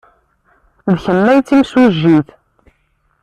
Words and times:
D 0.93 0.95
kemm 1.03 1.23
ay 1.31 1.39
d 1.41 1.45
timsujjit. 1.47 2.27